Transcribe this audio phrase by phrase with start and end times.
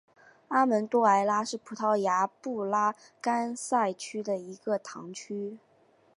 [0.47, 5.59] 阿门多埃拉是葡萄牙布拉干萨区的一个堂区。